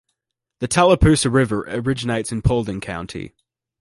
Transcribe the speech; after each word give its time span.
The 0.61 0.67
Tallapoosa 0.67 1.29
River 1.29 1.61
originates 1.69 2.31
in 2.31 2.41
Paulding 2.41 2.81
County. 2.81 3.33